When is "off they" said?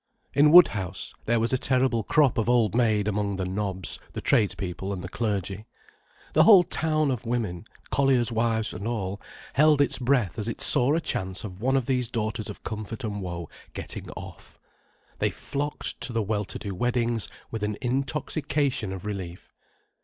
14.17-15.29